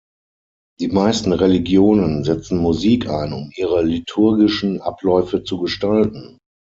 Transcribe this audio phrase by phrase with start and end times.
[0.79, 6.39] Die meisten Religionen setzen Musik ein, um ihre liturgischen Abläufe zu gestalten.